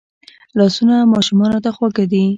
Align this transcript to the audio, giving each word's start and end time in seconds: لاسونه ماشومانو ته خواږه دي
لاسونه 0.57 0.95
ماشومانو 1.13 1.57
ته 1.63 1.69
خواږه 1.75 2.05
دي 2.11 2.23